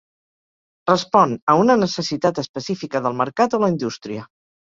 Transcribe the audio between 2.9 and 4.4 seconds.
del mercat o la indústria.